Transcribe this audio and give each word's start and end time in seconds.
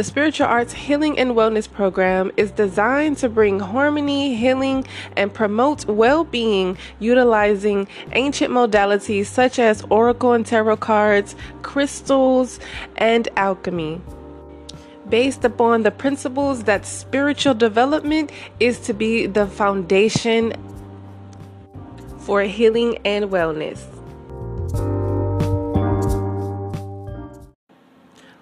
The 0.00 0.04
Spiritual 0.04 0.46
Arts 0.46 0.72
Healing 0.72 1.18
and 1.18 1.32
Wellness 1.32 1.70
Program 1.70 2.32
is 2.38 2.50
designed 2.52 3.18
to 3.18 3.28
bring 3.28 3.60
harmony, 3.60 4.34
healing, 4.34 4.86
and 5.14 5.30
promote 5.30 5.84
well 5.84 6.24
being 6.24 6.78
utilizing 7.00 7.86
ancient 8.12 8.50
modalities 8.50 9.26
such 9.26 9.58
as 9.58 9.84
oracle 9.90 10.32
and 10.32 10.46
tarot 10.46 10.78
cards, 10.78 11.36
crystals, 11.60 12.60
and 12.96 13.28
alchemy. 13.36 14.00
Based 15.10 15.44
upon 15.44 15.82
the 15.82 15.90
principles 15.90 16.64
that 16.64 16.86
spiritual 16.86 17.52
development 17.52 18.32
is 18.58 18.78
to 18.80 18.94
be 18.94 19.26
the 19.26 19.46
foundation 19.46 20.54
for 22.20 22.40
healing 22.40 22.96
and 23.04 23.26
wellness. 23.26 23.99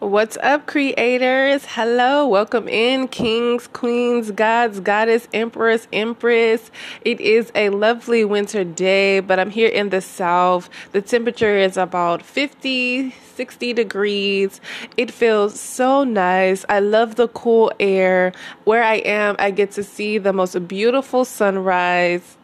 What's 0.08 0.38
up, 0.38 0.64
creators? 0.64 1.66
Hello, 1.66 2.26
welcome 2.26 2.66
in, 2.66 3.08
kings, 3.08 3.66
queens, 3.66 4.30
gods, 4.30 4.80
goddess, 4.80 5.28
empress, 5.34 5.86
empress. 5.92 6.70
It 7.02 7.20
is 7.20 7.52
a 7.54 7.68
lovely 7.68 8.24
winter 8.24 8.64
day, 8.64 9.20
but 9.20 9.38
I'm 9.38 9.50
here 9.50 9.68
in 9.68 9.90
the 9.90 10.00
south. 10.00 10.70
The 10.92 11.02
temperature 11.02 11.58
is 11.58 11.76
about 11.76 12.22
50, 12.22 13.10
60 13.10 13.72
degrees. 13.74 14.62
It 14.96 15.10
feels 15.10 15.60
so 15.60 16.04
nice. 16.04 16.64
I 16.70 16.80
love 16.80 17.16
the 17.16 17.28
cool 17.28 17.70
air. 17.78 18.32
Where 18.64 18.82
I 18.82 18.94
am, 18.94 19.36
I 19.38 19.50
get 19.50 19.72
to 19.72 19.84
see 19.84 20.16
the 20.16 20.32
most 20.32 20.66
beautiful 20.66 21.26
sunrise. 21.26 22.38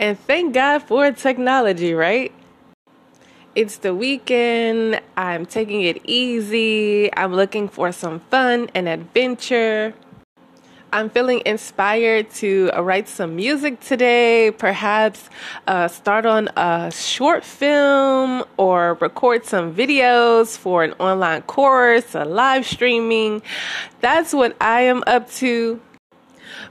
And 0.00 0.18
thank 0.18 0.54
God 0.54 0.78
for 0.78 1.12
technology, 1.12 1.92
right? 1.92 2.32
It's 3.54 3.76
the 3.76 3.94
weekend. 3.94 5.00
I'm 5.16 5.46
taking 5.46 5.82
it 5.82 6.02
easy. 6.04 7.08
I'm 7.16 7.32
looking 7.32 7.68
for 7.68 7.92
some 7.92 8.18
fun 8.18 8.68
and 8.74 8.88
adventure. 8.88 9.94
I'm 10.92 11.08
feeling 11.08 11.40
inspired 11.46 12.30
to 12.42 12.70
write 12.76 13.08
some 13.08 13.36
music 13.36 13.80
today, 13.80 14.50
perhaps 14.50 15.28
uh, 15.68 15.86
start 15.86 16.26
on 16.26 16.48
a 16.56 16.90
short 16.90 17.44
film 17.44 18.44
or 18.56 18.94
record 18.94 19.44
some 19.44 19.72
videos 19.72 20.58
for 20.58 20.82
an 20.82 20.92
online 20.98 21.42
course, 21.42 22.14
a 22.16 22.24
live 22.24 22.66
streaming. 22.66 23.42
That's 24.00 24.32
what 24.32 24.56
I 24.60 24.82
am 24.82 25.04
up 25.06 25.30
to. 25.32 25.80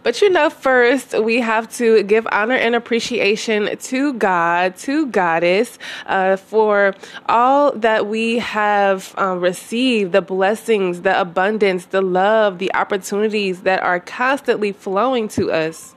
But 0.03 0.21
you 0.21 0.29
know, 0.29 0.49
first 0.49 1.17
we 1.19 1.39
have 1.41 1.71
to 1.77 2.03
give 2.03 2.27
honor 2.31 2.55
and 2.55 2.75
appreciation 2.75 3.77
to 3.77 4.13
God, 4.13 4.75
to 4.77 5.07
Goddess, 5.07 5.77
uh, 6.05 6.37
for 6.37 6.95
all 7.27 7.71
that 7.73 8.07
we 8.07 8.39
have 8.39 9.13
um, 9.17 9.39
received 9.39 10.11
the 10.11 10.21
blessings, 10.21 11.01
the 11.01 11.19
abundance, 11.19 11.85
the 11.85 12.01
love, 12.01 12.59
the 12.59 12.73
opportunities 12.73 13.61
that 13.61 13.81
are 13.83 13.99
constantly 13.99 14.71
flowing 14.71 15.27
to 15.29 15.51
us. 15.51 15.95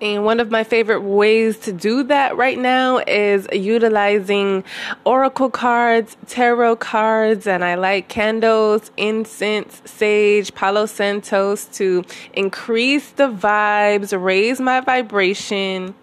And 0.00 0.24
one 0.24 0.40
of 0.40 0.50
my 0.50 0.62
favorite 0.62 1.00
ways 1.00 1.58
to 1.60 1.72
do 1.72 2.02
that 2.04 2.36
right 2.36 2.58
now 2.58 2.98
is 2.98 3.48
utilizing 3.50 4.62
oracle 5.04 5.48
cards, 5.48 6.16
tarot 6.26 6.76
cards, 6.76 7.46
and 7.46 7.64
I 7.64 7.76
like 7.76 8.08
candles, 8.08 8.90
incense, 8.96 9.80
sage, 9.86 10.54
Palo 10.54 10.84
Santos 10.84 11.64
to 11.76 12.04
increase 12.34 13.10
the 13.12 13.28
vibes, 13.28 14.18
raise 14.20 14.60
my 14.60 14.80
vibration 14.80 15.94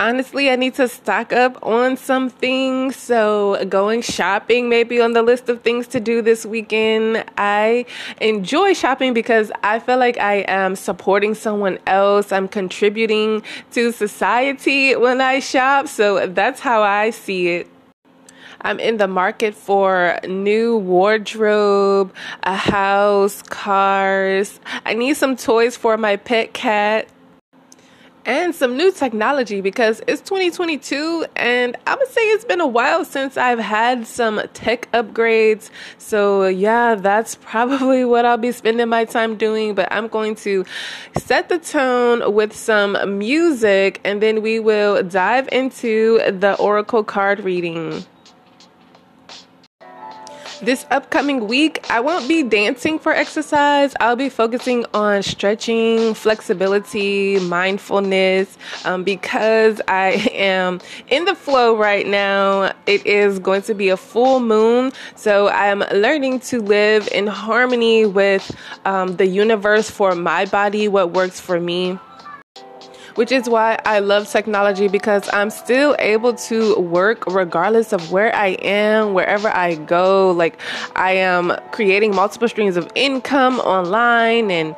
honestly, 0.00 0.48
I 0.50 0.56
need 0.56 0.74
to 0.74 0.88
stock 0.88 1.32
up 1.32 1.58
on 1.62 1.96
some 1.96 2.30
things. 2.30 2.96
So, 2.96 3.62
going 3.66 4.00
shopping 4.00 4.68
maybe 4.68 5.00
on 5.00 5.12
the 5.12 5.22
list 5.22 5.48
of 5.48 5.60
things 5.60 5.86
to 5.88 6.00
do 6.00 6.22
this 6.22 6.46
weekend. 6.46 7.24
I 7.36 7.84
enjoy 8.20 8.72
shopping 8.72 9.12
because 9.12 9.52
I 9.62 9.78
feel 9.78 9.98
like 9.98 10.18
I 10.18 10.36
am 10.48 10.74
supporting 10.74 11.34
someone 11.34 11.78
else. 11.86 12.32
I'm 12.32 12.48
contributing 12.48 13.42
to 13.72 13.92
society 13.92 14.96
when 14.96 15.20
I 15.20 15.38
shop. 15.38 15.86
So, 15.86 16.26
that's 16.26 16.60
how 16.60 16.82
I 16.82 17.10
see 17.10 17.48
it. 17.48 17.68
I'm 18.62 18.78
in 18.78 18.98
the 18.98 19.08
market 19.08 19.54
for 19.54 20.18
new 20.26 20.76
wardrobe, 20.76 22.12
a 22.42 22.54
house, 22.54 23.40
cars. 23.42 24.60
I 24.84 24.94
need 24.94 25.16
some 25.16 25.36
toys 25.36 25.76
for 25.76 25.96
my 25.96 26.16
pet 26.16 26.52
cat 26.52 27.08
and 28.24 28.54
some 28.54 28.76
new 28.76 28.92
technology 28.92 29.60
because 29.60 30.02
it's 30.06 30.20
2022 30.22 31.26
and 31.36 31.76
I 31.86 31.94
would 31.94 32.08
say 32.08 32.20
it's 32.22 32.44
been 32.44 32.60
a 32.60 32.66
while 32.66 33.04
since 33.04 33.36
I've 33.36 33.58
had 33.58 34.06
some 34.06 34.40
tech 34.52 34.90
upgrades. 34.92 35.70
So, 35.98 36.46
yeah, 36.46 36.94
that's 36.94 37.36
probably 37.36 38.04
what 38.12 38.24
I'll 38.24 38.36
be 38.36 38.52
spending 38.52 38.88
my 38.88 39.04
time 39.04 39.36
doing. 39.36 39.74
But 39.74 39.88
I'm 39.90 40.08
going 40.08 40.34
to 40.36 40.64
set 41.16 41.48
the 41.48 41.58
tone 41.58 42.34
with 42.34 42.54
some 42.54 43.18
music 43.18 44.00
and 44.04 44.22
then 44.22 44.42
we 44.42 44.60
will 44.60 45.02
dive 45.02 45.48
into 45.52 46.18
the 46.30 46.56
Oracle 46.58 47.04
card 47.04 47.40
reading. 47.40 48.04
This 50.62 50.84
upcoming 50.90 51.48
week, 51.48 51.90
I 51.90 52.00
won't 52.00 52.28
be 52.28 52.42
dancing 52.42 52.98
for 52.98 53.12
exercise. 53.12 53.94
I'll 53.98 54.14
be 54.14 54.28
focusing 54.28 54.84
on 54.92 55.22
stretching, 55.22 56.12
flexibility, 56.12 57.40
mindfulness, 57.40 58.58
um, 58.84 59.02
because 59.02 59.80
I 59.88 60.10
am 60.34 60.82
in 61.08 61.24
the 61.24 61.34
flow 61.34 61.78
right 61.78 62.06
now. 62.06 62.74
It 62.84 63.06
is 63.06 63.38
going 63.38 63.62
to 63.62 63.74
be 63.74 63.88
a 63.88 63.96
full 63.96 64.38
moon, 64.40 64.92
so 65.14 65.48
I'm 65.48 65.80
learning 65.94 66.40
to 66.40 66.60
live 66.60 67.08
in 67.10 67.26
harmony 67.26 68.04
with 68.04 68.54
um, 68.84 69.16
the 69.16 69.26
universe 69.26 69.88
for 69.88 70.14
my 70.14 70.44
body, 70.44 70.88
what 70.88 71.12
works 71.12 71.40
for 71.40 71.58
me 71.58 71.98
which 73.14 73.32
is 73.32 73.48
why 73.48 73.78
I 73.84 74.00
love 74.00 74.28
technology 74.28 74.88
because 74.88 75.28
I'm 75.32 75.50
still 75.50 75.96
able 75.98 76.34
to 76.34 76.78
work 76.78 77.26
regardless 77.26 77.92
of 77.92 78.10
where 78.10 78.34
I 78.34 78.48
am, 78.62 79.14
wherever 79.14 79.48
I 79.48 79.74
go. 79.74 80.30
Like, 80.30 80.58
I 80.96 81.12
am 81.12 81.56
creating 81.72 82.14
multiple 82.14 82.48
streams 82.48 82.76
of 82.76 82.90
income 82.94 83.60
online 83.60 84.50
and 84.50 84.76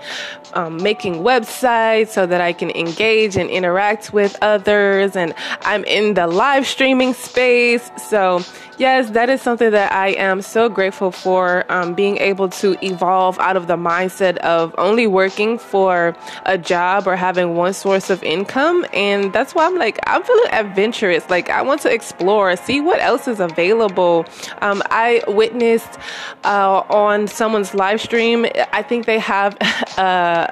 um, 0.54 0.82
making 0.82 1.16
websites 1.16 2.09
so 2.09 2.26
that 2.26 2.41
I 2.41 2.53
can 2.53 2.70
engage 2.70 3.37
and 3.37 3.48
interact 3.48 4.12
with 4.12 4.37
others. 4.43 5.16
And 5.16 5.34
I'm 5.62 5.84
in 5.84 6.14
the 6.14 6.26
live 6.26 6.66
streaming 6.66 7.14
space. 7.14 7.91
So, 7.97 8.43
yes, 8.82 9.10
that 9.10 9.31
is 9.31 9.41
something 9.41 9.70
that 9.70 9.93
I 9.93 10.09
am 10.09 10.43
so 10.43 10.69
grateful 10.69 11.12
for 11.12 11.65
um, 11.70 11.94
being 11.94 12.16
able 12.19 12.48
to 12.48 12.76
evolve 12.84 13.38
out 13.38 13.56
of 13.56 13.69
the 13.69 13.76
mindset 13.76 14.38
of 14.38 14.75
only 14.76 15.06
working 15.06 15.56
for 15.56 16.16
a 16.47 16.59
job 16.59 17.06
or 17.06 17.15
having 17.15 17.54
one 17.54 17.75
source 17.75 18.10
of 18.10 18.20
income. 18.25 18.84
And 18.93 19.32
that's 19.32 19.54
why 19.54 19.66
I'm 19.66 19.78
like, 19.78 20.00
I'm 20.09 20.25
feeling 20.25 20.50
adventurous. 20.50 21.31
Like, 21.31 21.48
I 21.48 21.62
want 21.62 21.81
to 21.82 21.94
explore, 21.94 22.56
see 22.56 22.81
what 22.81 23.00
else 23.00 23.28
is 23.28 23.38
available. 23.38 24.26
Um, 24.62 24.82
I 24.91 25.22
witnessed 25.28 25.97
uh, 26.43 26.82
on 26.91 27.28
someone's 27.28 27.75
live 27.75 28.00
stream, 28.00 28.47
I 28.72 28.82
think 28.82 29.06
they 29.06 29.20
have. 29.20 29.56
Uh, 29.93 30.50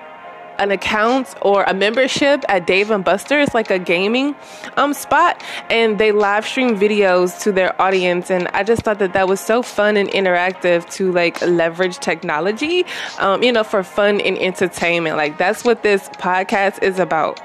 an 0.60 0.70
account 0.70 1.34
or 1.42 1.64
a 1.64 1.74
membership 1.74 2.44
at 2.48 2.66
Dave 2.66 2.90
and 2.90 3.04
Buster's, 3.04 3.52
like 3.54 3.70
a 3.70 3.78
gaming 3.78 4.36
um, 4.76 4.94
spot, 4.94 5.42
and 5.68 5.98
they 5.98 6.12
live 6.12 6.46
stream 6.46 6.78
videos 6.78 7.40
to 7.40 7.50
their 7.50 7.80
audience. 7.80 8.30
And 8.30 8.46
I 8.48 8.62
just 8.62 8.82
thought 8.82 9.00
that 9.00 9.12
that 9.14 9.26
was 9.26 9.40
so 9.40 9.62
fun 9.62 9.96
and 9.96 10.08
interactive 10.10 10.88
to 10.92 11.10
like 11.10 11.40
leverage 11.42 11.98
technology, 11.98 12.84
um, 13.18 13.42
you 13.42 13.52
know, 13.52 13.64
for 13.64 13.82
fun 13.82 14.20
and 14.20 14.38
entertainment. 14.38 15.16
Like 15.16 15.38
that's 15.38 15.64
what 15.64 15.82
this 15.82 16.08
podcast 16.10 16.82
is 16.82 16.98
about. 16.98 17.40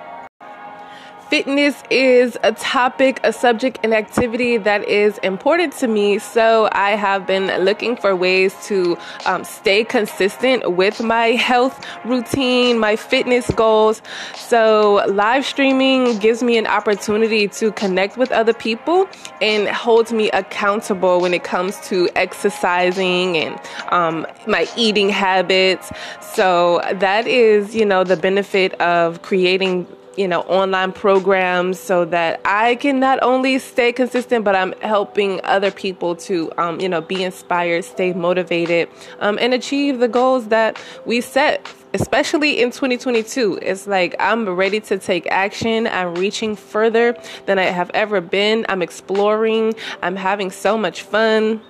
Fitness 1.30 1.81
is 1.90 2.38
a 2.44 2.52
topic, 2.52 3.19
a 3.24 3.34
subject, 3.34 3.79
an 3.84 3.94
activity 3.94 4.58
that 4.58 4.88
is 4.88 5.17
important 5.20 5.73
to 5.73 5.88
me. 5.88 6.20
So 6.20 6.70
I 6.72 6.91
have 6.91 7.26
been 7.26 7.47
looking 7.66 7.96
for 7.96 8.16
ways 8.16 8.53
to 8.67 8.96
um, 9.26 9.44
stay 9.44 9.84
consistent 9.84 10.73
with 10.73 11.02
my 11.02 11.29
health 11.29 11.84
routine, 12.05 12.78
my 12.78 12.96
fitness 12.96 13.50
goals. 13.52 14.03
So 14.35 15.03
live 15.08 15.46
streaming 15.46 16.20
gives 16.20 16.44
me 16.44 16.59
an 16.59 16.67
opportunity 16.67 17.47
to 17.47 17.72
connect 17.72 18.17
with 18.17 18.32
other 18.32 18.53
people 18.53 19.09
and 19.41 19.67
holds 19.67 20.14
me 20.14 20.29
accountable 20.29 21.22
when 21.22 21.34
it 21.34 21.44
comes 21.44 21.79
to 21.88 22.08
exercising 22.16 23.35
and 23.35 23.59
um, 23.90 24.28
my 24.46 24.67
eating 24.78 25.09
habits. 25.09 25.91
So 26.22 26.82
that 26.94 27.26
is, 27.26 27.76
you 27.76 27.85
know, 27.85 28.03
the 28.03 28.16
benefit 28.16 28.79
of 28.79 29.23
creating 29.23 29.88
you 30.17 30.28
know, 30.28 30.41
online 30.41 30.91
programs 30.91 31.79
so 31.79 32.06
that 32.06 32.41
I 32.46 32.76
can 32.76 33.00
not 33.00 33.20
only 33.22 33.59
stay 33.59 33.91
consistent, 33.91 34.46
but 34.46 34.56
I'm 34.56 34.73
helping 34.82 35.41
other 35.44 35.72
people 35.72 36.16
to, 36.17 36.52
um, 36.58 36.79
you 36.79 36.90
know, 36.90 37.02
be 37.02 37.23
inspired, 37.23 37.85
stay 37.85 38.14
motivated, 38.14 38.90
um, 39.20 39.38
and 39.41 39.53
achieve 39.53 40.00
the 40.00 40.08
goals 40.08 40.47
that 40.47 40.82
we 41.06 41.22
set. 41.22 41.67
Especially 41.94 42.62
in 42.62 42.72
2022, 42.72 43.59
it's 43.62 43.88
like 43.88 44.16
I'm 44.20 44.50
ready 44.50 44.82
to 44.82 44.97
take 44.97 45.28
action. 45.28 45.88
I'm 45.88 46.16
reaching 46.16 46.58
further 46.58 47.16
than 47.46 47.58
I 47.58 47.64
have 47.64 47.90
ever 47.94 48.20
been. 48.20 48.66
I'm 48.67 48.82
exploring. 48.82 49.76
I'm 50.02 50.17
having 50.17 50.52
so 50.52 50.78
much 50.78 51.03
fun. 51.03 51.62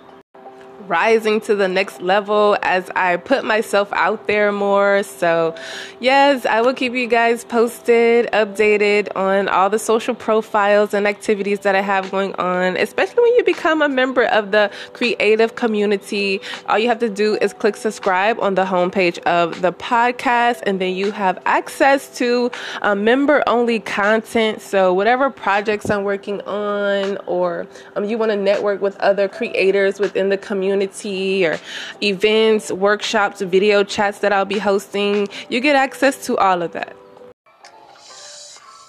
Rising 0.88 1.42
to 1.42 1.56
the 1.56 1.68
next 1.68 2.02
level 2.02 2.58
as 2.62 2.90
I 2.96 3.18
put 3.18 3.44
myself 3.44 3.92
out 3.94 4.28
there 4.28 4.52
more. 4.52 5.04
So, 5.04 5.56
yes, 6.00 6.46
I 6.46 6.62
will 6.62 6.74
keep 6.74 6.94
you 6.94 7.08
guys 7.08 7.44
posted, 7.44 8.28
updated 8.32 9.16
on 9.16 9.48
all 9.50 9.70
the 9.70 9.80
social 9.80 10.16
profiles 10.16 10.94
and 10.94 11.08
activities 11.08 11.62
that 11.62 11.76
I 11.76 11.82
have 11.82 12.12
going 12.12 12.34
on, 12.36 12.78
especially 12.78 13.24
when 13.24 13.36
you 13.36 13.44
become 13.44 13.82
a 13.82 13.90
member 13.90 14.26
of 14.26 14.52
the 14.52 14.72
creative 14.94 15.56
community. 15.56 16.42
All 16.68 16.78
you 16.78 16.88
have 16.88 17.00
to 17.00 17.10
do 17.10 17.38
is 17.42 17.54
click 17.54 17.76
subscribe 17.76 18.40
on 18.40 18.56
the 18.56 18.66
homepage 18.66 19.18
of 19.20 19.62
the 19.62 19.74
podcast, 19.74 20.62
and 20.66 20.80
then 20.80 20.96
you 20.96 21.12
have 21.12 21.42
access 21.46 22.16
to 22.18 22.52
uh, 22.82 22.96
member 22.96 23.44
only 23.48 23.80
content. 23.80 24.62
So, 24.62 24.94
whatever 24.94 25.30
projects 25.30 25.90
I'm 25.90 26.04
working 26.04 26.42
on, 26.42 27.18
or 27.26 27.68
um, 27.96 28.06
you 28.06 28.18
want 28.18 28.32
to 28.32 28.38
network 28.38 28.82
with 28.82 28.98
other 29.00 29.28
creators 29.28 30.00
within 30.00 30.30
the 30.30 30.38
community 30.38 30.75
community 30.76 31.46
or 31.46 31.60
events, 32.02 32.72
workshops, 32.72 33.42
video 33.42 33.84
chats 33.84 34.20
that 34.20 34.34
I'll 34.34 34.46
be 34.46 34.60
hosting. 34.60 35.28
You 35.50 35.60
get 35.60 35.76
access 35.76 36.26
to 36.26 36.38
all 36.38 36.62
of 36.62 36.72
that. 36.74 36.96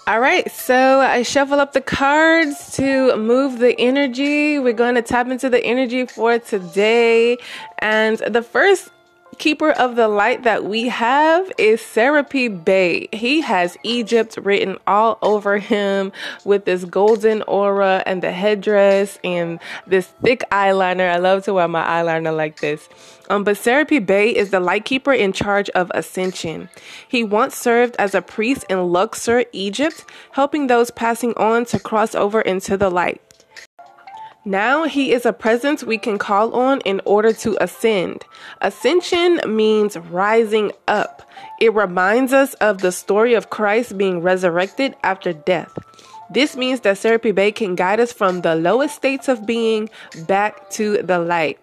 All 0.08 0.20
right, 0.20 0.48
so 0.52 1.00
I 1.00 1.22
shuffle 1.22 1.58
up 1.58 1.72
the 1.72 1.80
cards 1.80 2.76
to 2.76 3.16
move 3.16 3.58
the 3.58 3.74
energy. 3.80 4.56
We're 4.56 4.72
going 4.72 4.94
to 4.94 5.02
tap 5.02 5.28
into 5.28 5.50
the 5.50 5.64
energy 5.64 6.06
for 6.06 6.38
today. 6.38 7.38
And 7.80 8.18
the 8.18 8.42
first 8.42 8.90
keeper 9.38 9.70
of 9.70 9.96
the 9.96 10.08
light 10.08 10.42
that 10.42 10.64
we 10.64 10.88
have 10.88 11.50
is 11.58 11.80
Serapis 11.80 12.50
Bey. 12.64 13.08
He 13.12 13.40
has 13.40 13.76
Egypt 13.82 14.36
written 14.36 14.78
all 14.86 15.18
over 15.22 15.58
him 15.58 16.12
with 16.44 16.64
this 16.64 16.84
golden 16.84 17.42
aura 17.42 18.02
and 18.06 18.22
the 18.22 18.32
headdress 18.32 19.18
and 19.22 19.60
this 19.86 20.06
thick 20.22 20.44
eyeliner. 20.50 21.10
I 21.10 21.18
love 21.18 21.44
to 21.44 21.54
wear 21.54 21.68
my 21.68 21.84
eyeliner 21.84 22.36
like 22.36 22.60
this. 22.60 22.88
Um, 23.28 23.44
but 23.44 23.56
Serapis 23.56 24.04
Bey 24.04 24.30
is 24.30 24.50
the 24.50 24.60
light 24.60 24.84
keeper 24.84 25.12
in 25.12 25.32
charge 25.32 25.68
of 25.70 25.90
ascension. 25.94 26.68
He 27.08 27.24
once 27.24 27.56
served 27.56 27.96
as 27.98 28.14
a 28.14 28.22
priest 28.22 28.64
in 28.68 28.92
Luxor, 28.92 29.44
Egypt, 29.52 30.04
helping 30.32 30.66
those 30.66 30.90
passing 30.90 31.34
on 31.36 31.64
to 31.66 31.80
cross 31.80 32.14
over 32.14 32.40
into 32.40 32.76
the 32.76 32.90
light. 32.90 33.20
Now 34.46 34.84
he 34.84 35.10
is 35.10 35.26
a 35.26 35.32
presence 35.32 35.82
we 35.82 35.98
can 35.98 36.18
call 36.18 36.54
on 36.54 36.80
in 36.82 37.00
order 37.04 37.32
to 37.32 37.60
ascend. 37.60 38.24
Ascension 38.60 39.40
means 39.44 39.96
rising 39.96 40.70
up. 40.86 41.28
It 41.60 41.74
reminds 41.74 42.32
us 42.32 42.54
of 42.54 42.78
the 42.78 42.92
story 42.92 43.34
of 43.34 43.50
Christ 43.50 43.98
being 43.98 44.22
resurrected 44.22 44.94
after 45.02 45.32
death. 45.32 45.76
This 46.30 46.56
means 46.56 46.80
that 46.80 46.98
Serapis 46.98 47.32
Bey 47.32 47.52
can 47.52 47.74
guide 47.74 48.00
us 48.00 48.12
from 48.12 48.40
the 48.40 48.54
lowest 48.54 48.96
states 48.96 49.28
of 49.28 49.46
being 49.46 49.88
back 50.26 50.70
to 50.70 51.02
the 51.02 51.18
light. 51.18 51.58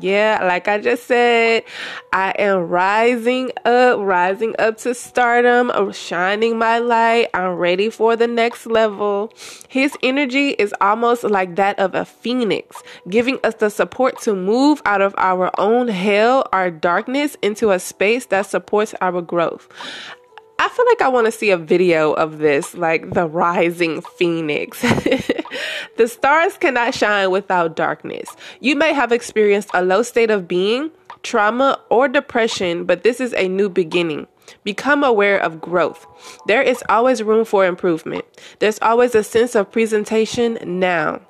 Yeah, 0.00 0.40
like 0.42 0.68
I 0.68 0.78
just 0.78 1.06
said, 1.06 1.64
I 2.12 2.30
am 2.38 2.68
rising 2.68 3.50
up, 3.64 3.98
rising 4.00 4.54
up 4.58 4.76
to 4.78 4.94
stardom, 4.94 5.92
shining 5.92 6.58
my 6.58 6.78
light. 6.78 7.28
I'm 7.34 7.56
ready 7.56 7.88
for 7.88 8.14
the 8.16 8.26
next 8.26 8.66
level. 8.66 9.32
His 9.68 9.96
energy 10.02 10.50
is 10.50 10.74
almost 10.80 11.24
like 11.24 11.56
that 11.56 11.78
of 11.78 11.94
a 11.94 12.04
phoenix, 12.04 12.82
giving 13.08 13.38
us 13.42 13.54
the 13.54 13.70
support 13.70 14.20
to 14.22 14.34
move 14.34 14.82
out 14.84 15.00
of 15.00 15.14
our 15.16 15.50
own 15.58 15.88
hell, 15.88 16.46
our 16.52 16.70
darkness, 16.70 17.36
into 17.42 17.70
a 17.70 17.78
space 17.78 18.26
that 18.26 18.46
supports 18.46 18.94
our 19.00 19.22
growth. 19.22 19.68
I 20.58 20.68
feel 20.68 20.86
like 20.86 21.02
I 21.02 21.08
want 21.08 21.26
to 21.26 21.32
see 21.32 21.50
a 21.50 21.56
video 21.56 22.12
of 22.14 22.38
this, 22.38 22.74
like 22.74 23.10
the 23.12 23.26
rising 23.26 24.00
phoenix. 24.00 24.80
the 25.96 26.08
stars 26.08 26.56
cannot 26.56 26.94
shine 26.94 27.30
without 27.30 27.76
darkness. 27.76 28.28
You 28.60 28.74
may 28.74 28.92
have 28.94 29.12
experienced 29.12 29.70
a 29.74 29.82
low 29.82 30.02
state 30.02 30.30
of 30.30 30.48
being, 30.48 30.90
trauma, 31.22 31.80
or 31.90 32.08
depression, 32.08 32.84
but 32.84 33.02
this 33.02 33.20
is 33.20 33.34
a 33.34 33.48
new 33.48 33.68
beginning. 33.68 34.26
Become 34.64 35.04
aware 35.04 35.38
of 35.38 35.60
growth. 35.60 36.06
There 36.46 36.62
is 36.62 36.82
always 36.88 37.22
room 37.22 37.44
for 37.44 37.66
improvement. 37.66 38.24
There's 38.58 38.78
always 38.80 39.14
a 39.14 39.24
sense 39.24 39.54
of 39.54 39.70
presentation 39.70 40.58
now. 40.64 41.20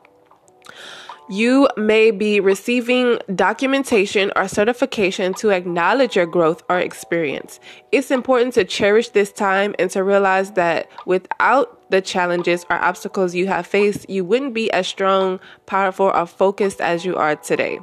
You 1.29 1.69
may 1.77 2.13
be 2.13 2.39
receiving 2.39 3.19
documentation 3.35 4.31
or 4.37 4.47
certification 4.47 5.35
to 5.35 5.51
acknowledge 5.51 6.15
your 6.15 6.27
growth 6.27 6.63
or 6.69 6.79
experience. 6.79 7.59
It's 7.91 8.13
important 8.13 8.55
to 8.55 8.65
cherish 8.65 9.09
this 9.09 9.33
time 9.33 9.75
and 9.81 9.91
to 9.91 10.05
realize 10.05 10.53
that 10.53 10.89
without 11.05 11.91
the 11.91 12.01
challenges 12.01 12.65
or 12.71 12.77
obstacles 12.77 13.35
you 13.35 13.49
have 13.49 13.67
faced, 13.67 14.09
you 14.09 14.25
wouldn't 14.25 14.55
be 14.55 14.71
as 14.71 14.87
strong, 14.87 15.41
powerful, 15.67 16.13
or 16.15 16.27
focused 16.27 16.81
as 16.81 17.05
you 17.05 17.17
are 17.17 17.35
today. 17.35 17.81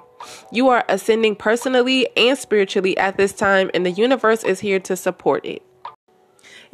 You 0.54 0.70
are 0.70 0.86
ascending 0.88 1.36
personally 1.36 2.08
and 2.16 2.38
spiritually 2.38 2.98
at 2.98 3.18
this 3.18 3.34
time, 3.34 3.70
and 3.74 3.86
the 3.86 3.92
universe 3.92 4.46
is 4.46 4.62
here 4.62 4.80
to 4.80 4.96
support 4.96 5.46
it. 5.46 5.62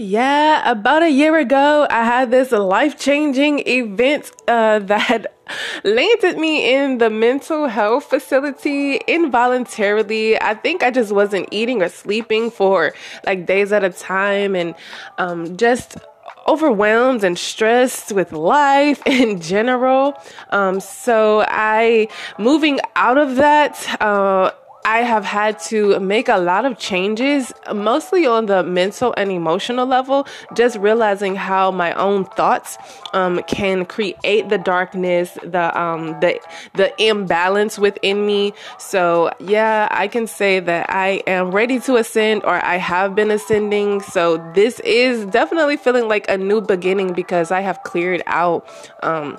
Yeah, 0.01 0.71
about 0.71 1.03
a 1.03 1.09
year 1.09 1.37
ago, 1.37 1.85
I 1.89 2.05
had 2.05 2.31
this 2.31 2.53
life 2.53 2.97
changing 2.97 3.67
event 3.67 4.31
uh, 4.47 4.79
that 4.79 5.35
landed 5.83 6.37
me 6.37 6.73
in 6.73 6.99
the 6.99 7.09
mental 7.09 7.67
health 7.67 8.05
facility 8.05 9.01
involuntarily. 9.07 10.41
I 10.41 10.53
think 10.53 10.83
I 10.83 10.91
just 10.91 11.11
wasn't 11.11 11.49
eating 11.51 11.81
or 11.81 11.89
sleeping 11.89 12.49
for 12.49 12.93
like 13.25 13.45
days 13.45 13.73
at 13.73 13.83
a 13.83 13.89
time 13.89 14.55
and 14.55 14.73
um, 15.17 15.57
just 15.57 15.97
overwhelmed 16.47 17.25
and 17.25 17.37
stressed 17.37 18.13
with 18.13 18.31
life 18.31 19.01
in 19.05 19.41
general. 19.41 20.13
Um, 20.51 20.79
so 20.79 21.43
I 21.45 22.07
moving 22.37 22.79
out 22.95 23.17
of 23.17 23.35
that. 23.35 24.01
Uh, 24.01 24.51
I 24.89 25.03
have 25.03 25.23
had 25.23 25.59
to 25.69 25.99
make 25.99 26.29
a 26.29 26.39
lot 26.39 26.65
of 26.65 26.79
changes, 26.79 27.53
mostly 27.71 28.25
on 28.25 28.47
the 28.47 28.63
mental 28.63 29.13
and 29.17 29.31
emotional 29.31 29.85
level, 29.85 30.25
just 30.55 30.79
realizing 30.79 31.35
how 31.35 31.69
my 31.69 31.93
own 31.93 32.25
thoughts 32.25 32.75
um, 33.13 33.39
can 33.43 33.85
create 33.85 34.49
the 34.49 34.57
darkness, 34.57 35.37
the 35.43 35.79
um, 35.79 36.19
the 36.21 36.39
the 36.73 36.91
imbalance 36.99 37.77
within 37.77 38.25
me. 38.25 38.51
So 38.79 39.31
yeah, 39.39 39.87
I 39.91 40.07
can 40.07 40.25
say 40.25 40.59
that 40.59 40.89
I 40.89 41.21
am 41.27 41.51
ready 41.51 41.79
to 41.81 41.97
ascend, 41.97 42.43
or 42.43 42.55
I 42.65 42.77
have 42.77 43.13
been 43.13 43.29
ascending. 43.29 44.01
So 44.01 44.37
this 44.55 44.79
is 44.79 45.23
definitely 45.27 45.77
feeling 45.77 46.07
like 46.07 46.27
a 46.27 46.37
new 46.37 46.61
beginning 46.61 47.13
because 47.13 47.51
I 47.51 47.61
have 47.61 47.83
cleared 47.83 48.23
out. 48.25 48.67
Um, 49.03 49.37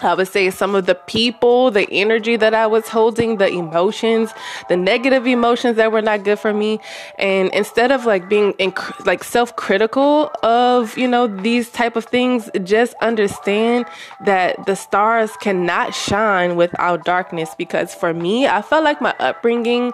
I 0.00 0.14
would 0.14 0.28
say 0.28 0.50
some 0.50 0.74
of 0.74 0.86
the 0.86 0.94
people, 0.94 1.70
the 1.70 1.88
energy 1.90 2.36
that 2.36 2.54
I 2.54 2.66
was 2.66 2.88
holding, 2.88 3.38
the 3.38 3.48
emotions, 3.48 4.30
the 4.68 4.76
negative 4.76 5.26
emotions 5.26 5.76
that 5.76 5.90
were 5.90 6.02
not 6.02 6.24
good 6.24 6.38
for 6.38 6.52
me. 6.54 6.78
And 7.18 7.52
instead 7.52 7.90
of 7.90 8.06
like 8.06 8.28
being 8.28 8.52
inc- 8.54 9.06
like 9.06 9.24
self-critical 9.24 10.30
of, 10.42 10.96
you 10.96 11.08
know, 11.08 11.26
these 11.26 11.70
type 11.70 11.96
of 11.96 12.04
things, 12.04 12.48
just 12.62 12.94
understand 13.00 13.86
that 14.24 14.66
the 14.66 14.76
stars 14.76 15.32
cannot 15.40 15.94
shine 15.94 16.56
without 16.56 17.04
darkness. 17.04 17.54
Because 17.56 17.94
for 17.94 18.14
me, 18.14 18.46
I 18.46 18.62
felt 18.62 18.84
like 18.84 19.00
my 19.00 19.14
upbringing, 19.18 19.92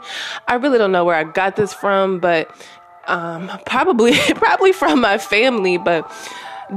I 0.48 0.56
really 0.56 0.78
don't 0.78 0.92
know 0.92 1.04
where 1.04 1.16
I 1.16 1.24
got 1.24 1.56
this 1.56 1.72
from, 1.72 2.18
but 2.18 2.54
um, 3.06 3.50
probably, 3.64 4.12
probably 4.34 4.72
from 4.72 5.00
my 5.00 5.18
family, 5.18 5.78
but 5.78 6.10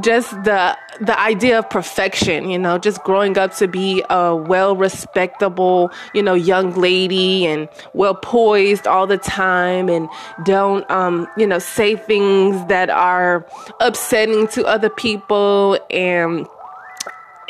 just 0.01 0.31
the 0.43 0.77
the 0.99 1.19
idea 1.19 1.59
of 1.59 1.69
perfection 1.69 2.49
you 2.49 2.59
know 2.59 2.77
just 2.77 3.01
growing 3.03 3.37
up 3.37 3.53
to 3.53 3.67
be 3.67 4.03
a 4.09 4.35
well 4.35 4.75
respectable 4.75 5.91
you 6.13 6.21
know 6.21 6.33
young 6.33 6.73
lady 6.73 7.45
and 7.45 7.69
well 7.93 8.15
poised 8.15 8.87
all 8.87 9.07
the 9.07 9.17
time 9.17 9.89
and 9.89 10.09
don't 10.43 10.89
um 10.91 11.27
you 11.37 11.47
know 11.47 11.59
say 11.59 11.95
things 11.95 12.65
that 12.67 12.89
are 12.89 13.45
upsetting 13.79 14.47
to 14.47 14.65
other 14.65 14.89
people 14.89 15.79
and 15.89 16.47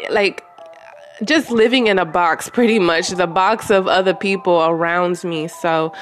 like 0.10 0.47
just 1.24 1.52
living 1.52 1.88
in 1.88 2.00
a 2.00 2.06
box 2.06 2.50
pretty 2.50 2.80
much. 2.80 3.10
The 3.10 3.28
box 3.28 3.70
of 3.70 3.88
other 3.88 4.14
people 4.14 4.64
around 4.64 5.24
me. 5.24 5.48
So 5.48 5.94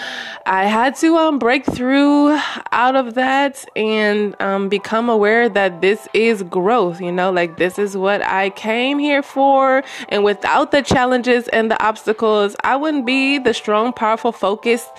i 0.46 0.66
had 0.66 0.96
to 0.96 1.16
um, 1.16 1.40
break 1.40 1.66
through 1.66 2.38
out 2.72 2.96
of 2.96 3.16
that 3.16 3.66
and 3.76 4.40
um, 4.42 4.70
become 4.70 5.10
aware 5.10 5.50
that 5.50 5.82
this 5.82 6.08
is 6.14 6.44
growth 6.44 7.02
you 7.02 7.12
know? 7.12 7.32
Like 7.32 7.58
this 7.58 7.80
is 7.80 7.96
what 7.98 8.22
i 8.26 8.50
came 8.52 9.00
here 9.00 9.24
for. 9.24 9.84
And 10.10 10.24
without 10.24 10.72
the 10.72 10.82
challenges 10.82 11.48
and 11.50 11.72
the 11.72 11.82
obstacles 11.84 12.56
i 12.64 12.76
wouldn't 12.76 13.06
be 13.06 13.38
the 13.38 13.54
strong 13.54 13.94
powerful 13.94 14.32
focused 14.32 14.90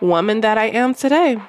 woman 0.00 0.40
that 0.40 0.58
i 0.58 0.66
am 0.66 0.94
today 0.94 1.40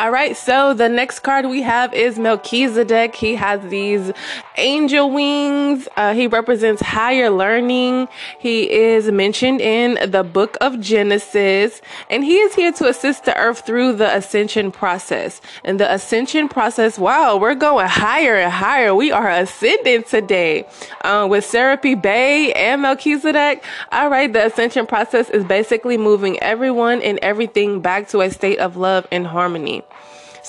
All 0.00 0.12
right, 0.12 0.36
so 0.36 0.74
the 0.74 0.88
next 0.88 1.20
card 1.24 1.46
we 1.46 1.62
have 1.62 1.92
is 1.92 2.20
Melchizedek. 2.20 3.16
He 3.16 3.34
has 3.34 3.60
these 3.68 4.12
angel 4.56 5.10
wings. 5.10 5.88
Uh, 5.96 6.14
he 6.14 6.28
represents 6.28 6.80
higher 6.80 7.30
learning. 7.30 8.06
He 8.38 8.70
is 8.70 9.10
mentioned 9.10 9.60
in 9.60 9.98
the 10.08 10.22
book 10.22 10.56
of 10.60 10.78
Genesis, 10.78 11.82
and 12.08 12.22
he 12.22 12.36
is 12.38 12.54
here 12.54 12.70
to 12.74 12.86
assist 12.86 13.24
the 13.24 13.36
earth 13.36 13.66
through 13.66 13.94
the 13.94 14.16
ascension 14.16 14.70
process. 14.70 15.40
And 15.64 15.80
the 15.80 15.92
ascension 15.92 16.48
process, 16.48 16.96
wow, 16.96 17.36
we're 17.36 17.56
going 17.56 17.88
higher 17.88 18.36
and 18.36 18.52
higher. 18.52 18.94
We 18.94 19.10
are 19.10 19.28
ascending 19.28 20.04
today 20.04 20.68
uh, 21.02 21.26
with 21.28 21.44
Serapis 21.44 21.96
Bey 22.00 22.52
and 22.52 22.82
Melchizedek. 22.82 23.64
All 23.90 24.10
right, 24.10 24.32
the 24.32 24.46
ascension 24.46 24.86
process 24.86 25.28
is 25.28 25.42
basically 25.42 25.96
moving 25.96 26.38
everyone 26.38 27.02
and 27.02 27.18
everything 27.18 27.80
back 27.80 28.06
to 28.10 28.20
a 28.20 28.30
state 28.30 28.60
of 28.60 28.76
love 28.76 29.04
and 29.10 29.26
harmony. 29.26 29.82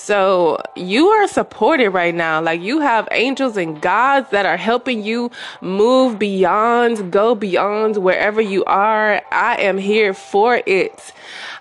So 0.02 0.58
you 0.76 1.08
are 1.08 1.28
supported 1.28 1.90
right 1.90 2.14
now. 2.14 2.40
Like 2.40 2.62
you 2.62 2.80
have 2.80 3.06
angels 3.10 3.58
and 3.58 3.80
gods 3.80 4.30
that 4.30 4.46
are 4.46 4.56
helping 4.56 5.04
you 5.04 5.30
move 5.60 6.18
beyond, 6.18 7.12
go 7.12 7.34
beyond 7.34 7.98
wherever 7.98 8.40
you 8.40 8.64
are. 8.64 9.22
I 9.30 9.56
am 9.60 9.76
here 9.76 10.14
for 10.14 10.62
it. 10.64 11.12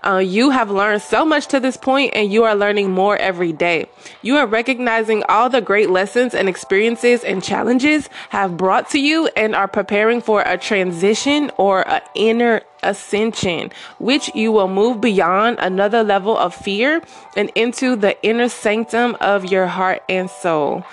Uh, 0.05 0.19
you 0.19 0.51
have 0.51 0.71
learned 0.71 1.01
so 1.01 1.25
much 1.25 1.47
to 1.47 1.59
this 1.59 1.75
point 1.75 2.13
and 2.15 2.31
you 2.31 2.45
are 2.45 2.55
learning 2.55 2.91
more 2.91 3.17
every 3.17 3.51
day. 3.51 3.87
You 4.21 4.37
are 4.37 4.47
recognizing 4.47 5.21
all 5.27 5.49
the 5.49 5.59
great 5.59 5.89
lessons 5.89 6.33
and 6.33 6.47
experiences 6.47 7.25
and 7.25 7.43
challenges 7.43 8.09
have 8.29 8.55
brought 8.55 8.89
to 8.91 8.99
you 8.99 9.27
and 9.35 9.53
are 9.53 9.67
preparing 9.67 10.21
for 10.21 10.43
a 10.43 10.57
transition 10.57 11.51
or 11.57 11.85
an 11.89 12.01
inner 12.15 12.61
ascension, 12.83 13.71
which 13.97 14.33
you 14.35 14.51
will 14.51 14.67
move 14.67 15.01
beyond 15.01 15.57
another 15.59 16.03
level 16.03 16.37
of 16.37 16.53
fear 16.53 17.01
and 17.35 17.51
into 17.55 17.95
the 17.95 18.21
inner 18.23 18.49
sanctum 18.49 19.15
of 19.21 19.45
your 19.45 19.67
heart 19.67 20.03
and 20.09 20.29
soul. 20.29 20.83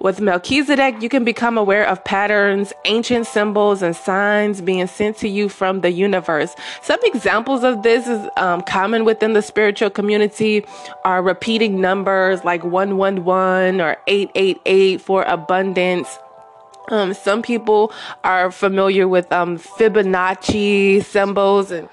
With 0.00 0.20
Melchizedek, 0.20 1.02
you 1.02 1.08
can 1.08 1.24
become 1.24 1.58
aware 1.58 1.84
of 1.84 2.04
patterns, 2.04 2.72
ancient 2.84 3.26
symbols, 3.26 3.82
and 3.82 3.96
signs 3.96 4.60
being 4.60 4.86
sent 4.86 5.16
to 5.18 5.28
you 5.28 5.48
from 5.48 5.80
the 5.80 5.90
universe. 5.90 6.54
Some 6.82 7.00
examples 7.02 7.64
of 7.64 7.82
this 7.82 8.06
is 8.06 8.28
um, 8.36 8.60
common 8.62 9.04
within 9.04 9.32
the 9.32 9.42
spiritual 9.42 9.90
community 9.90 10.64
are 11.04 11.20
repeating 11.20 11.80
numbers 11.80 12.44
like 12.44 12.62
111 12.62 13.80
or 13.80 13.96
888 14.06 15.00
for 15.00 15.24
abundance 15.24 16.16
um, 16.88 17.14
some 17.14 17.42
people 17.42 17.92
are 18.24 18.50
familiar 18.50 19.06
with 19.08 19.30
um, 19.32 19.58
Fibonacci 19.58 21.04
symbols 21.04 21.70
and 21.70 21.88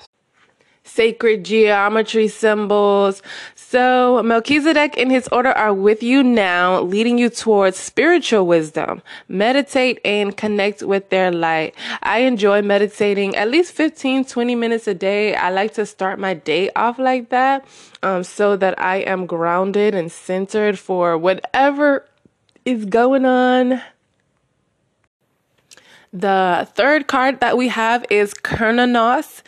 sacred 0.85 1.43
geometry 1.43 2.27
symbols. 2.27 3.21
So 3.55 4.21
Melchizedek 4.23 4.97
and 4.97 5.11
his 5.11 5.27
order 5.29 5.49
are 5.49 5.73
with 5.73 6.01
you 6.01 6.23
now, 6.23 6.81
leading 6.81 7.17
you 7.17 7.29
towards 7.29 7.77
spiritual 7.77 8.47
wisdom. 8.47 9.01
Meditate 9.27 9.99
and 10.05 10.37
connect 10.37 10.83
with 10.83 11.09
their 11.09 11.31
light. 11.31 11.75
I 12.03 12.19
enjoy 12.19 12.61
meditating 12.61 13.35
at 13.35 13.49
least 13.49 13.73
15, 13.73 14.25
20 14.25 14.55
minutes 14.55 14.87
a 14.87 14.93
day. 14.93 15.35
I 15.35 15.49
like 15.49 15.73
to 15.73 15.85
start 15.85 16.19
my 16.19 16.35
day 16.35 16.69
off 16.75 16.99
like 16.99 17.29
that, 17.29 17.65
um, 18.03 18.23
so 18.23 18.55
that 18.55 18.79
I 18.79 18.97
am 18.97 19.25
grounded 19.25 19.95
and 19.95 20.11
centered 20.11 20.79
for 20.79 21.17
whatever 21.17 22.05
is 22.63 22.85
going 22.85 23.25
on 23.25 23.81
the 26.15 26.67
third 26.73 27.07
card 27.07 27.41
that 27.41 27.57
we 27.57 27.67
have 27.67 28.05
is 28.09 28.33
Cernunnos. 28.33 29.41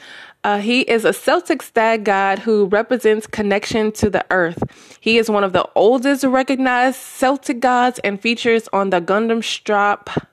Uh, 0.43 0.59
he 0.59 0.81
is 0.81 1.05
a 1.05 1.13
Celtic 1.13 1.61
stag 1.61 2.03
god 2.03 2.39
who 2.39 2.65
represents 2.65 3.25
connection 3.25 3.91
to 3.93 4.09
the 4.09 4.25
earth. 4.31 4.63
He 4.99 5.17
is 5.17 5.29
one 5.29 5.43
of 5.43 5.53
the 5.53 5.67
oldest 5.75 6.23
recognized 6.23 6.97
Celtic 6.97 7.59
gods 7.59 7.99
and 8.03 8.19
features 8.19 8.67
on 8.73 8.89
the 8.89 9.01
Gundestrup 9.01 10.25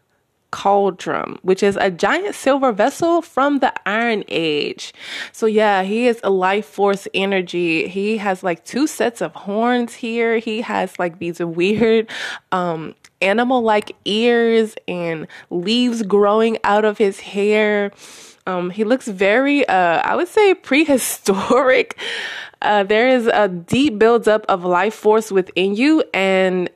cauldron, 0.51 1.37
which 1.43 1.65
is 1.65 1.77
a 1.81 1.91
giant 1.91 2.35
silver 2.35 2.71
vessel 2.71 3.23
from 3.23 3.59
the 3.59 3.73
Iron 3.89 4.23
Age. 4.29 4.95
So, 5.33 5.47
yeah, 5.47 5.83
he 5.83 6.07
is 6.07 6.21
a 6.23 6.31
life 6.31 6.67
force 6.67 7.09
energy. 7.13 7.89
He 7.89 8.19
has 8.19 8.45
like 8.45 8.65
two 8.65 8.87
sets 8.87 9.21
of 9.21 9.35
horns 9.35 9.95
here. 9.95 10.39
He 10.39 10.61
has 10.61 10.97
like 10.97 11.19
these 11.19 11.41
weird 11.41 12.09
um, 12.53 12.95
animal 13.25 13.63
like 13.63 13.97
ears 14.05 14.75
and 14.87 15.27
leaves 15.51 16.03
growing 16.03 16.59
out 16.65 16.85
of 16.85 16.99
his 16.99 17.21
hair. 17.21 17.91
Um, 18.47 18.71
he 18.71 18.85
looks 18.85 19.09
very, 19.09 19.67
uh, 19.67 20.03
I 20.05 20.15
would 20.17 20.29
say, 20.29 20.55
prehistoric. 20.55 21.97
Uh, 22.61 22.83
there 22.83 23.09
is 23.09 23.27
a 23.27 23.49
deep 23.49 23.99
buildup 23.99 24.45
of 24.49 24.65
life 24.65 24.95
force 24.95 25.33
within 25.33 25.75
you, 25.75 26.05
and 26.13 26.71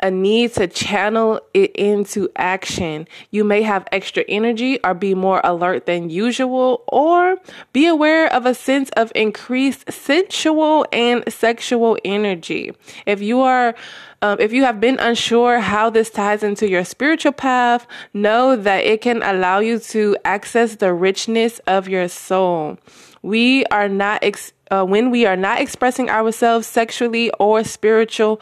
a 0.00 0.10
need 0.10 0.52
to 0.54 0.66
channel 0.66 1.40
it 1.54 1.70
into 1.76 2.28
action. 2.36 3.08
You 3.30 3.44
may 3.44 3.62
have 3.62 3.86
extra 3.92 4.24
energy 4.28 4.78
or 4.84 4.94
be 4.94 5.14
more 5.14 5.40
alert 5.42 5.86
than 5.86 6.10
usual, 6.10 6.84
or 6.88 7.36
be 7.72 7.86
aware 7.86 8.32
of 8.32 8.46
a 8.46 8.54
sense 8.54 8.90
of 8.90 9.10
increased 9.14 9.90
sensual 9.90 10.86
and 10.92 11.24
sexual 11.32 11.96
energy. 12.04 12.72
If 13.06 13.22
you 13.22 13.40
are 13.40 13.74
um, 14.22 14.40
if 14.40 14.52
you 14.52 14.64
have 14.64 14.80
been 14.80 14.98
unsure 14.98 15.60
how 15.60 15.90
this 15.90 16.10
ties 16.10 16.42
into 16.42 16.68
your 16.68 16.84
spiritual 16.84 17.32
path, 17.32 17.86
know 18.14 18.56
that 18.56 18.84
it 18.84 19.02
can 19.02 19.22
allow 19.22 19.58
you 19.58 19.78
to 19.78 20.16
access 20.24 20.76
the 20.76 20.94
richness 20.94 21.58
of 21.66 21.86
your 21.86 22.08
soul. 22.08 22.78
We 23.22 23.66
are 23.66 23.88
not, 23.88 24.24
ex- 24.24 24.52
uh, 24.70 24.84
when 24.84 25.10
we 25.10 25.26
are 25.26 25.36
not 25.36 25.60
expressing 25.60 26.08
ourselves 26.08 26.66
sexually 26.66 27.30
or 27.38 27.62
spiritual, 27.62 28.40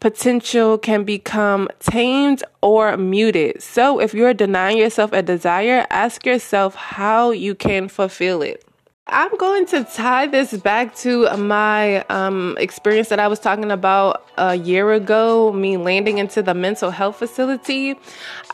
potential 0.00 0.78
can 0.78 1.04
become 1.04 1.68
tamed 1.80 2.42
or 2.62 2.96
muted. 2.96 3.62
So, 3.62 4.00
if 4.00 4.14
you're 4.14 4.34
denying 4.34 4.78
yourself 4.78 5.12
a 5.12 5.22
desire, 5.22 5.86
ask 5.90 6.26
yourself 6.26 6.74
how 6.74 7.30
you 7.30 7.54
can 7.54 7.88
fulfill 7.88 8.42
it. 8.42 8.67
I'm 9.10 9.34
going 9.38 9.64
to 9.66 9.84
tie 9.84 10.26
this 10.26 10.54
back 10.54 10.94
to 10.96 11.34
my 11.38 12.02
um, 12.10 12.58
experience 12.60 13.08
that 13.08 13.18
I 13.18 13.26
was 13.26 13.38
talking 13.38 13.70
about 13.70 14.28
a 14.36 14.54
year 14.54 14.92
ago, 14.92 15.50
me 15.50 15.78
landing 15.78 16.18
into 16.18 16.42
the 16.42 16.52
mental 16.52 16.90
health 16.90 17.16
facility. 17.16 17.98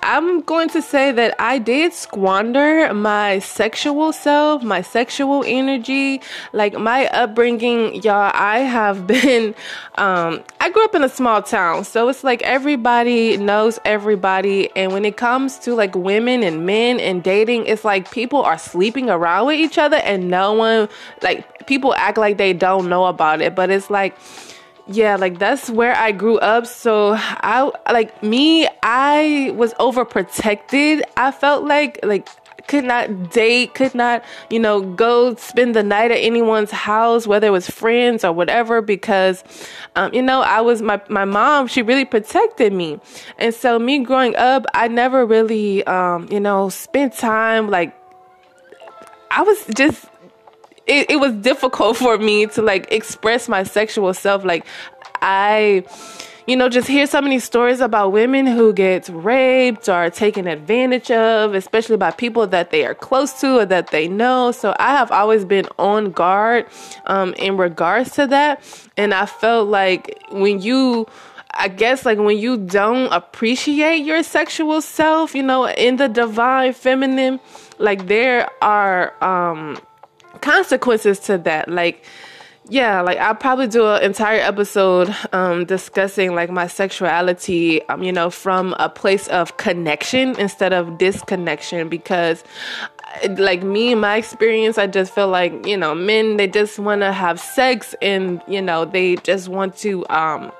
I'm 0.03 0.43
going 0.43 0.69
to 0.71 0.81
say 0.81 1.11
that 1.11 1.35
I 1.41 1.59
did 1.59 1.93
squander 1.93 2.95
my 2.95 3.41
sexual 3.41 4.13
self, 4.13 4.63
my 4.63 4.81
sexual 4.81 5.43
energy, 5.45 6.21
like 6.53 6.75
my 6.79 7.09
upbringing. 7.09 8.01
Y'all, 8.05 8.31
I 8.33 8.61
have 8.61 9.07
been, 9.09 9.57
um, 9.97 10.45
I 10.61 10.71
grew 10.71 10.85
up 10.85 10.95
in 10.95 11.03
a 11.03 11.09
small 11.09 11.43
town, 11.43 11.83
so 11.83 12.09
it's 12.09 12.23
like 12.23 12.43
everybody 12.43 13.37
knows 13.39 13.81
everybody. 13.85 14.71
And 14.77 14.93
when 14.93 15.05
it 15.05 15.17
comes 15.17 15.59
to 15.61 15.75
like 15.75 15.97
women 15.97 16.45
and 16.45 16.65
men 16.65 17.01
and 17.01 17.25
dating, 17.25 17.67
it's 17.67 17.85
like 17.85 18.13
people 18.13 18.43
are 18.43 18.59
sleeping 18.59 19.11
around 19.11 19.49
with 19.49 19.59
each 19.59 19.79
other 19.79 19.97
and 19.97 20.31
no 20.31 20.44
no 20.45 20.53
one 20.53 20.89
like 21.23 21.67
people 21.67 21.95
act 21.95 22.19
like 22.19 22.37
they 22.39 22.53
don't 22.53 22.89
know 22.89 23.05
about 23.07 23.41
it, 23.41 23.55
but 23.55 23.71
it's 23.71 23.91
like 23.91 24.17
yeah, 24.87 25.17
like 25.17 25.39
that's 25.39 25.71
where 25.71 25.97
I 25.97 26.13
grew 26.13 26.39
up. 26.39 26.67
So 26.67 27.15
I 27.19 27.71
like 27.91 28.23
me, 28.23 28.69
I 28.83 29.53
was 29.57 29.73
overprotected. 29.75 31.03
I 31.17 31.31
felt 31.31 31.65
like 31.65 32.01
like 32.03 32.29
could 32.67 32.85
not 32.85 33.31
date, 33.31 33.75
could 33.75 33.95
not, 33.95 34.25
you 34.51 34.59
know, 34.59 34.81
go 34.81 35.35
spend 35.37 35.75
the 35.75 35.83
night 35.83 36.11
at 36.11 36.19
anyone's 36.19 36.71
house, 36.71 37.27
whether 37.27 37.49
it 37.49 37.51
was 37.51 37.69
friends 37.69 38.25
or 38.25 38.33
whatever, 38.33 38.81
because, 38.81 39.45
um, 39.97 40.13
you 40.15 40.23
know, 40.23 40.41
I 40.41 40.61
was 40.61 40.83
my 40.83 41.01
my 41.09 41.25
mom. 41.25 41.67
She 41.67 41.83
really 41.83 42.05
protected 42.05 42.73
me, 42.73 43.01
and 43.39 43.55
so 43.55 43.79
me 43.79 44.05
growing 44.05 44.37
up, 44.37 44.65
I 44.75 44.89
never 44.89 45.25
really, 45.27 45.85
um, 45.87 46.29
you 46.31 46.41
know, 46.41 46.69
spent 46.69 47.15
time 47.15 47.71
like. 47.71 47.95
I 49.37 49.43
was 49.43 49.67
just 49.75 50.07
it, 50.87 51.11
it 51.11 51.17
was 51.17 51.33
difficult 51.35 51.97
for 51.97 52.19
me 52.19 52.47
to 52.47 52.63
like 52.63 52.91
express 52.93 53.49
my 53.49 53.63
sexual 53.63 54.13
self. 54.15 54.45
Like 54.45 54.67
I 55.23 55.85
you 56.47 56.57
know, 56.57 56.69
just 56.69 56.89
hear 56.89 57.07
so 57.07 57.23
many 57.23 57.39
stories 57.39 57.81
about 57.81 58.13
women 58.13 58.47
who 58.47 58.73
get 58.73 59.09
raped 59.09 59.89
or 59.89 60.11
taken 60.11 60.47
advantage 60.47 61.11
of, 61.11 61.55
especially 61.55 61.97
by 61.97 62.11
people 62.11 62.47
that 62.49 62.71
they 62.71 62.85
are 62.85 62.95
close 62.95 63.41
to 63.41 63.61
or 63.61 63.67
that 63.67 63.91
they 63.91 64.09
know. 64.09 64.53
So 64.53 64.77
I 64.79 64.91
have 64.91 65.11
always 65.11 65.45
been 65.47 65.67
on 65.79 66.11
guard 66.11 66.67
um, 67.07 67.33
in 67.35 67.57
regards 67.57 68.13
to 68.13 68.27
that. 68.27 68.63
And 68.97 69.15
I 69.15 69.25
felt 69.25 69.69
like 69.69 70.23
when 70.33 70.61
you, 70.61 71.07
I 71.53 71.69
guess, 71.69 72.05
like 72.05 72.19
when 72.19 72.37
you 72.37 72.59
don't 72.59 73.11
appreciate 73.11 74.05
your 74.05 74.23
sexual 74.23 74.83
self, 74.83 75.35
you 75.35 75.43
know, 75.43 75.67
in 75.67 75.97
the 75.97 76.09
divine 76.09 76.75
feminine, 76.75 77.41
like 77.79 78.07
there 78.07 78.51
are, 78.63 79.15
um, 79.25 79.79
consequences 80.45 81.19
to 81.21 81.39
that. 81.39 81.69
Like, 81.69 82.05
yeah, 82.69 83.01
like 83.01 83.19
I'll 83.19 83.35
probably 83.35 83.67
do 83.67 83.87
an 83.87 84.03
entire 84.03 84.41
episode 84.41 85.15
um, 85.33 85.65
discussing 85.65 86.35
like 86.35 86.51
my 86.51 86.67
sexuality, 86.67 87.83
um, 87.89 88.03
you 88.03 88.13
know, 88.13 88.31
from 88.31 88.75
a 88.79 88.89
place 88.89 89.27
of 89.29 89.57
connection 89.57 90.39
instead 90.39 90.73
of 90.73 90.99
disconnection 90.99 91.89
because 91.89 92.45
like 93.39 93.63
me 93.63 93.95
my 93.95 94.17
experience 94.17 94.77
i 94.77 94.89
just 94.89 95.15
feel 95.15 95.29
like 95.29 95.65
you 95.65 95.77
know 95.77 95.95
men 95.95 96.37
they 96.37 96.49
just 96.49 96.81
want 96.81 97.01
to 97.01 97.13
have 97.13 97.39
sex 97.39 97.95
and 98.03 98.43
you 98.49 98.61
know 98.61 98.85
they 98.85 99.15
just 99.17 99.49
want 99.49 99.77
to 99.77 100.05
um 100.09 100.51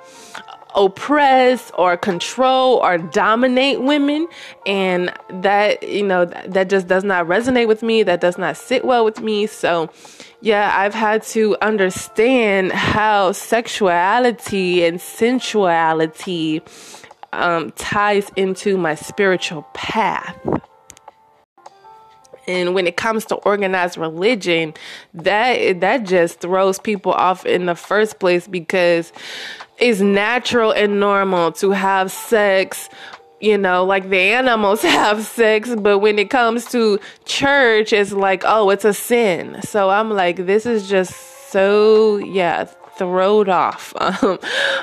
oppress 0.75 1.71
or 1.77 1.97
control 1.97 2.77
or 2.77 2.97
dominate 2.97 3.81
women. 3.81 4.27
And 4.65 5.13
that 5.29 5.87
you 5.87 6.05
know 6.05 6.25
that 6.25 6.69
just 6.69 6.87
does 6.87 7.03
not 7.03 7.27
resonate 7.27 7.67
with 7.67 7.83
me. 7.83 8.03
That 8.03 8.21
does 8.21 8.37
not 8.37 8.57
sit 8.57 8.85
well 8.85 9.05
with 9.05 9.21
me. 9.21 9.47
So 9.47 9.89
yeah 10.41 10.75
i've 10.77 10.93
had 10.93 11.23
to 11.23 11.55
understand 11.61 12.69
how 12.73 13.31
sexuality 13.31 14.83
and 14.83 14.99
sensuality 14.99 16.61
um, 17.35 17.71
ties 17.71 18.31
into 18.35 18.77
my 18.77 18.95
spiritual 18.95 19.63
path. 19.73 20.37
And 22.47 22.75
when 22.75 22.85
it 22.85 22.95
comes 22.95 23.25
to 23.25 23.35
organized 23.35 23.97
religion 23.97 24.73
that 25.15 25.79
that 25.81 26.03
just 26.03 26.41
throws 26.41 26.77
people 26.77 27.11
off 27.11 27.45
in 27.45 27.65
the 27.65 27.75
first 27.75 28.19
place 28.19 28.47
because 28.47 29.11
it's 29.77 29.99
natural 29.99 30.71
and 30.71 30.99
normal 30.99 31.51
to 31.53 31.71
have 31.71 32.11
sex 32.11 32.89
you 33.39 33.57
know, 33.57 33.83
like 33.83 34.09
the 34.09 34.17
animals 34.17 34.81
have 34.81 35.25
sex, 35.25 35.73
but 35.75 35.99
when 35.99 36.17
it 36.17 36.29
comes 36.29 36.65
to 36.71 36.99
church, 37.25 37.93
it's 37.93 38.11
like, 38.11 38.43
oh, 38.45 38.69
it's 38.69 38.85
a 38.85 38.93
sin. 38.93 39.61
So 39.61 39.89
I'm 39.89 40.09
like, 40.09 40.37
this 40.45 40.65
is 40.65 40.89
just 40.89 41.13
so, 41.51 42.17
yeah, 42.17 42.65
thrown 42.97 43.49
off. 43.49 43.93
Um, 44.05 44.39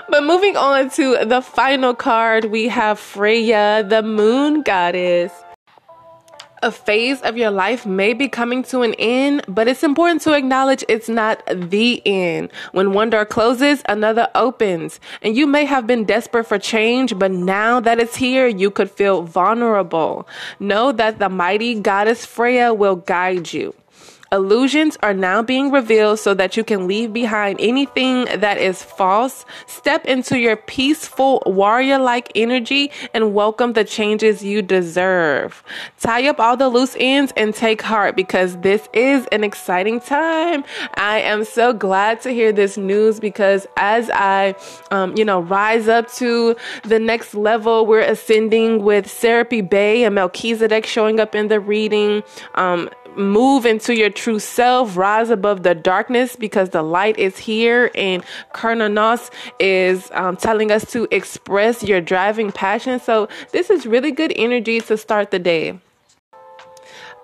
but 0.08 0.24
moving 0.24 0.56
on 0.56 0.90
to 0.90 1.24
the 1.24 1.40
final 1.40 1.94
card, 1.94 2.46
we 2.46 2.68
have 2.68 2.98
Freya, 2.98 3.84
the 3.88 4.02
moon 4.02 4.62
goddess. 4.62 5.32
A 6.64 6.70
phase 6.70 7.20
of 7.22 7.36
your 7.36 7.50
life 7.50 7.84
may 7.84 8.12
be 8.12 8.28
coming 8.28 8.62
to 8.64 8.82
an 8.82 8.94
end, 8.94 9.44
but 9.48 9.66
it's 9.66 9.82
important 9.82 10.20
to 10.22 10.32
acknowledge 10.34 10.84
it's 10.88 11.08
not 11.08 11.42
the 11.52 12.00
end. 12.06 12.52
When 12.70 12.92
one 12.92 13.10
door 13.10 13.24
closes, 13.24 13.82
another 13.88 14.28
opens. 14.36 15.00
And 15.22 15.36
you 15.36 15.48
may 15.48 15.64
have 15.64 15.88
been 15.88 16.04
desperate 16.04 16.44
for 16.44 16.60
change, 16.60 17.18
but 17.18 17.32
now 17.32 17.80
that 17.80 17.98
it's 17.98 18.14
here, 18.14 18.46
you 18.46 18.70
could 18.70 18.92
feel 18.92 19.22
vulnerable. 19.22 20.28
Know 20.60 20.92
that 20.92 21.18
the 21.18 21.28
mighty 21.28 21.80
goddess 21.80 22.24
Freya 22.24 22.72
will 22.72 22.94
guide 22.94 23.52
you. 23.52 23.74
Illusions 24.32 24.96
are 25.02 25.12
now 25.12 25.42
being 25.42 25.70
revealed 25.70 26.18
so 26.18 26.32
that 26.32 26.56
you 26.56 26.64
can 26.64 26.86
leave 26.88 27.12
behind 27.12 27.60
anything 27.60 28.24
that 28.34 28.56
is 28.56 28.82
false. 28.82 29.44
Step 29.66 30.06
into 30.06 30.38
your 30.38 30.56
peaceful 30.56 31.42
warrior 31.44 31.98
like 31.98 32.32
energy 32.34 32.90
and 33.12 33.34
welcome 33.34 33.74
the 33.74 33.84
changes 33.84 34.42
you 34.42 34.62
deserve. 34.62 35.62
Tie 36.00 36.26
up 36.26 36.40
all 36.40 36.56
the 36.56 36.70
loose 36.70 36.96
ends 36.98 37.34
and 37.36 37.54
take 37.54 37.82
heart 37.82 38.16
because 38.16 38.56
this 38.60 38.88
is 38.94 39.26
an 39.32 39.44
exciting 39.44 40.00
time. 40.00 40.64
I 40.94 41.20
am 41.20 41.44
so 41.44 41.74
glad 41.74 42.22
to 42.22 42.30
hear 42.30 42.52
this 42.52 42.78
news 42.78 43.20
because 43.20 43.66
as 43.76 44.10
I, 44.14 44.54
um, 44.90 45.14
you 45.14 45.26
know, 45.26 45.40
rise 45.40 45.88
up 45.88 46.10
to 46.14 46.56
the 46.84 46.98
next 46.98 47.34
level, 47.34 47.84
we're 47.84 48.00
ascending 48.00 48.82
with 48.82 49.10
Serapis 49.10 49.62
Bey 49.68 50.04
and 50.04 50.14
Melchizedek 50.14 50.86
showing 50.86 51.20
up 51.20 51.34
in 51.34 51.48
the 51.48 51.60
reading. 51.60 52.22
Um, 52.54 52.88
move 53.16 53.66
into 53.66 53.94
your 53.94 54.10
true 54.10 54.38
self, 54.38 54.96
rise 54.96 55.30
above 55.30 55.62
the 55.62 55.74
darkness 55.74 56.36
because 56.36 56.70
the 56.70 56.82
light 56.82 57.18
is 57.18 57.38
here. 57.38 57.90
And 57.94 58.24
Cernunnos 58.54 59.30
is 59.58 60.10
um, 60.12 60.36
telling 60.36 60.70
us 60.70 60.90
to 60.92 61.08
express 61.10 61.82
your 61.82 62.00
driving 62.00 62.52
passion. 62.52 63.00
So, 63.00 63.28
this 63.52 63.70
is 63.70 63.86
really 63.86 64.12
good 64.12 64.32
energy 64.36 64.80
to 64.82 64.96
start 64.96 65.30
the 65.30 65.38
day. 65.38 65.78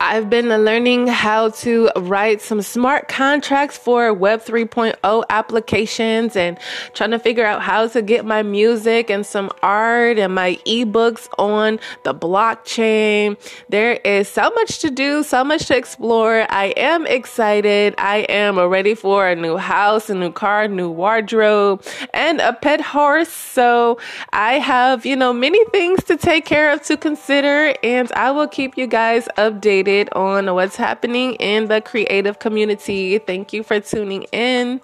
I've 0.01 0.31
been 0.31 0.49
learning 0.49 1.09
how 1.09 1.51
to 1.51 1.91
write 1.97 2.41
some 2.41 2.63
smart 2.63 3.09
contracts 3.09 3.77
for 3.77 4.15
Web 4.15 4.43
3.0 4.43 5.25
applications 5.29 6.37
and 6.37 6.57
trying 6.95 7.11
to 7.11 7.19
figure 7.19 7.45
out 7.45 7.63
how 7.63 7.89
to 7.89 8.01
get 8.01 8.25
my 8.25 8.45
music 8.45 9.11
and 9.11 9.27
some 9.27 9.51
art 9.61 10.19
and 10.19 10.37
my 10.37 10.55
ebooks 10.67 11.29
on 11.37 11.81
the 12.05 12.15
blockchain. 12.15 13.37
There 13.71 13.95
is 13.95 14.29
so 14.29 14.51
much 14.51 14.79
to 14.81 14.91
do, 14.91 15.25
so 15.25 15.43
much 15.43 15.67
to 15.67 15.77
explore. 15.77 16.47
I 16.49 16.67
am 16.77 17.05
excited. 17.05 17.95
I 17.99 18.19
am 18.29 18.57
ready 18.57 18.95
for 18.95 19.27
a 19.27 19.35
new 19.35 19.57
house, 19.57 20.09
a 20.09 20.15
new 20.15 20.31
car, 20.31 20.69
new 20.69 20.91
wardrobe, 20.91 21.85
and 22.15 22.41
a 22.41 22.53
pet 22.53 22.81
horse. 22.81 23.31
So 23.31 23.99
I 24.33 24.61
have, 24.61 25.05
you 25.05 25.17
know, 25.17 25.33
many 25.33 25.65
things 25.67 26.05
to 26.05 26.17
take 26.17 26.45
care 26.45 26.73
of 26.73 26.83
to 26.83 26.97
consider, 26.97 27.75
and 27.83 28.13
I 28.13 28.31
will 28.31 28.49
keep 28.49 28.79
you 28.79 28.87
guys 28.87 29.27
updated 29.37 29.88
updated 29.89 30.09
on 30.15 30.53
what's 30.55 30.77
happening 30.77 31.35
in 31.35 31.67
the 31.67 31.81
creative 31.81 32.39
community. 32.39 33.19
Thank 33.19 33.53
you 33.53 33.63
for 33.63 33.81
tuning 33.81 34.25
in. 34.33 34.81